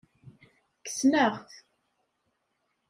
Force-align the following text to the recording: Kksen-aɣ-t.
Kksen-aɣ-t. 0.85 1.51